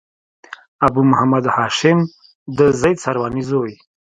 ابو 0.85 1.01
محمد 1.11 1.43
هاشم 1.55 1.99
د 2.57 2.59
زيد 2.81 2.97
سرواني 3.03 3.43
زوی. 3.49 3.73